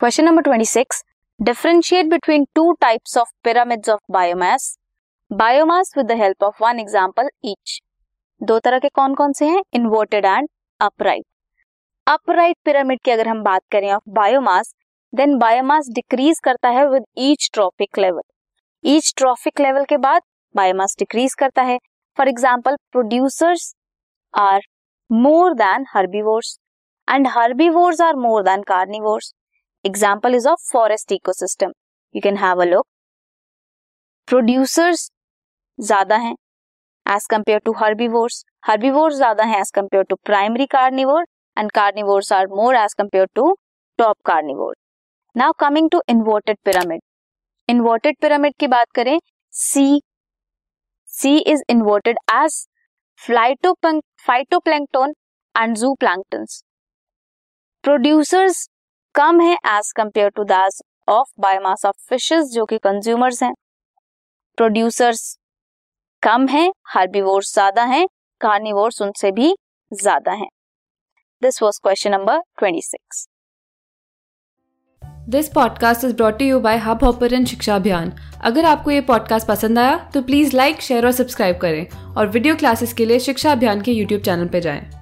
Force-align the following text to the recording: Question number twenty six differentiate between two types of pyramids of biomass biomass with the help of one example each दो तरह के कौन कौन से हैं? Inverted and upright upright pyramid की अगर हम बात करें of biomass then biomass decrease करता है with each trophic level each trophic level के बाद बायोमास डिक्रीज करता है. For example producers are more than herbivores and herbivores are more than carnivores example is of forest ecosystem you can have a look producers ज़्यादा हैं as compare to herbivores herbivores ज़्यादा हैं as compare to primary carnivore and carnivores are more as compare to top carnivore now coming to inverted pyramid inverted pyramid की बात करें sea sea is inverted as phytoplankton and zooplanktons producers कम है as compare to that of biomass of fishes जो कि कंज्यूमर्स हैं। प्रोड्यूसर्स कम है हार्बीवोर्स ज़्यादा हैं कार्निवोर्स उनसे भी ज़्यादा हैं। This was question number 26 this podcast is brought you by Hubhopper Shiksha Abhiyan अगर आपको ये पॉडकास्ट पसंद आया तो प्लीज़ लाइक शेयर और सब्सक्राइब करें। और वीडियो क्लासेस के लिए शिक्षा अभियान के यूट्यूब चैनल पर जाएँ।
Question 0.00 0.24
number 0.24 0.42
twenty 0.42 0.64
six 0.64 1.02
differentiate 1.40 2.06
between 2.06 2.44
two 2.54 2.72
types 2.80 3.16
of 3.18 3.28
pyramids 3.44 3.88
of 3.90 4.00
biomass 4.12 4.66
biomass 5.30 5.92
with 5.96 6.06
the 6.06 6.16
help 6.18 6.42
of 6.44 6.62
one 6.62 6.80
example 6.80 7.28
each 7.44 7.78
दो 8.40 8.58
तरह 8.58 8.78
के 8.78 8.88
कौन 8.88 9.14
कौन 9.14 9.32
से 9.32 9.46
हैं? 9.46 9.62
Inverted 9.74 10.24
and 10.24 10.48
upright 10.80 11.24
upright 12.06 12.56
pyramid 12.64 13.00
की 13.04 13.10
अगर 13.10 13.28
हम 13.28 13.42
बात 13.42 13.62
करें 13.72 13.90
of 13.92 14.02
biomass 14.10 14.72
then 15.12 15.36
biomass 15.38 15.88
decrease 15.94 16.40
करता 16.44 16.70
है 16.70 16.86
with 16.88 17.04
each 17.28 17.48
trophic 17.54 17.98
level 17.98 18.22
each 18.84 19.12
trophic 19.16 19.60
level 19.60 19.84
के 19.84 19.96
बाद 19.98 20.22
बायोमास 20.54 20.96
डिक्रीज 20.98 21.34
करता 21.34 21.62
है. 21.62 21.78
For 22.18 22.28
example 22.28 22.76
producers 22.92 23.74
are 24.34 24.60
more 25.10 25.54
than 25.54 25.86
herbivores 25.94 26.56
and 27.08 27.28
herbivores 27.30 28.00
are 28.02 28.16
more 28.18 28.42
than 28.42 28.62
carnivores 28.68 29.32
example 29.86 30.34
is 30.34 30.48
of 30.48 30.70
forest 30.72 31.12
ecosystem 31.12 31.72
you 32.14 32.20
can 32.22 32.36
have 32.36 32.60
a 32.62 32.64
look 32.64 32.86
producers 34.28 35.10
ज़्यादा 35.78 36.16
हैं 36.18 36.34
as 37.06 37.26
compare 37.30 37.58
to 37.64 37.72
herbivores 37.78 38.44
herbivores 38.66 39.14
ज़्यादा 39.16 39.44
हैं 39.44 39.60
as 39.60 39.70
compare 39.74 40.04
to 40.04 40.16
primary 40.24 40.66
carnivore 40.68 41.26
and 41.56 41.70
carnivores 41.72 42.32
are 42.32 42.46
more 42.52 42.76
as 42.76 42.94
compare 42.98 43.26
to 43.34 43.54
top 43.98 44.16
carnivore 44.26 44.74
now 45.36 45.52
coming 45.58 45.90
to 45.90 46.02
inverted 46.08 46.58
pyramid 46.64 47.00
inverted 47.68 48.16
pyramid 48.20 48.54
की 48.60 48.66
बात 48.68 48.90
करें 48.94 49.18
sea 49.52 50.00
sea 51.10 51.36
is 51.48 51.62
inverted 51.70 52.18
as 52.34 52.66
phytoplankton 53.20 55.14
and 55.54 55.76
zooplanktons 56.00 56.62
producers 57.84 58.68
कम 59.16 59.40
है 59.40 59.52
as 59.52 59.90
compare 59.96 60.28
to 60.28 60.42
that 60.44 60.82
of 61.08 61.28
biomass 61.40 61.84
of 61.86 61.96
fishes 62.08 62.46
जो 62.46 62.64
कि 62.64 62.78
कंज्यूमर्स 62.78 63.42
हैं। 63.42 63.52
प्रोड्यूसर्स 64.58 65.22
कम 66.22 66.46
है 66.48 66.66
हार्बीवोर्स 66.86 67.52
ज़्यादा 67.54 67.84
हैं 67.84 68.04
कार्निवोर्स 68.40 69.00
उनसे 69.02 69.30
भी 69.32 69.54
ज़्यादा 69.92 70.32
हैं। 70.32 70.48
This 71.42 71.62
was 71.62 71.78
question 71.82 72.10
number 72.10 72.40
26 72.62 73.26
this 75.28 75.48
podcast 75.48 76.04
is 76.04 76.14
brought 76.16 76.42
you 76.42 76.60
by 76.60 76.76
Hubhopper 77.04 77.44
Shiksha 77.44 77.76
Abhiyan 77.76 78.12
अगर 78.42 78.64
आपको 78.64 78.90
ये 78.90 79.00
पॉडकास्ट 79.08 79.48
पसंद 79.48 79.78
आया 79.78 79.96
तो 80.14 80.22
प्लीज़ 80.22 80.56
लाइक 80.56 80.82
शेयर 80.82 81.06
और 81.06 81.12
सब्सक्राइब 81.12 81.58
करें। 81.58 82.14
और 82.14 82.26
वीडियो 82.28 82.56
क्लासेस 82.56 82.92
के 82.92 83.06
लिए 83.06 83.18
शिक्षा 83.20 83.52
अभियान 83.52 83.80
के 83.80 83.92
यूट्यूब 83.92 84.22
चैनल 84.22 84.48
पर 84.48 84.60
जाएँ। 84.60 84.95